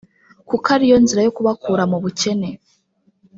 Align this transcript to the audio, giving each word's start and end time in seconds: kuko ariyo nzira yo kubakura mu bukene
kuko 0.47 0.67
ariyo 0.75 0.97
nzira 1.03 1.21
yo 1.25 1.31
kubakura 1.37 1.83
mu 1.91 1.97
bukene 2.03 2.49